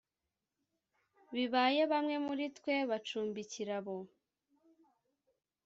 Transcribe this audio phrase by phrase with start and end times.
[1.35, 3.97] bibaye bamwe muri twe bacumbikira abo